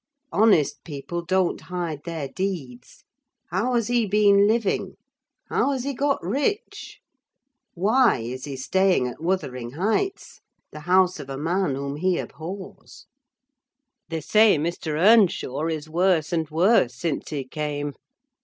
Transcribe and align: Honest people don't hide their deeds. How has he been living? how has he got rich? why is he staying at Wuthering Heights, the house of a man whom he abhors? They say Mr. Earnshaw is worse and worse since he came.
Honest 0.31 0.83
people 0.83 1.23
don't 1.23 1.61
hide 1.61 2.05
their 2.05 2.27
deeds. 2.27 3.03
How 3.51 3.75
has 3.75 3.87
he 3.87 4.07
been 4.07 4.47
living? 4.47 4.95
how 5.47 5.73
has 5.73 5.83
he 5.83 5.93
got 5.93 6.17
rich? 6.23 6.99
why 7.75 8.17
is 8.21 8.45
he 8.45 8.55
staying 8.57 9.05
at 9.07 9.21
Wuthering 9.21 9.73
Heights, 9.73 10.41
the 10.71 10.79
house 10.89 11.19
of 11.19 11.29
a 11.29 11.37
man 11.37 11.75
whom 11.75 11.97
he 11.97 12.17
abhors? 12.17 13.05
They 14.09 14.21
say 14.21 14.57
Mr. 14.57 14.93
Earnshaw 14.93 15.67
is 15.67 15.87
worse 15.87 16.33
and 16.33 16.49
worse 16.49 16.95
since 16.95 17.29
he 17.29 17.43
came. 17.47 17.93